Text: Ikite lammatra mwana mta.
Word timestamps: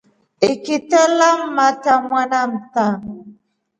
Ikite 0.51 0.99
lammatra 1.17 1.93
mwana 2.05 2.39
mta. 2.53 2.85